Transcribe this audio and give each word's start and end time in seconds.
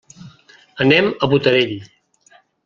Anem 0.85 1.09
a 1.11 1.29
Botarell. 1.35 1.77